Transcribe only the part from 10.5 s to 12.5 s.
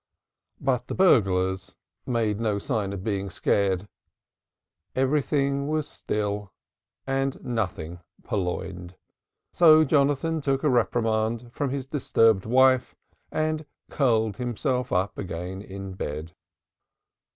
a reprimand from his disturbed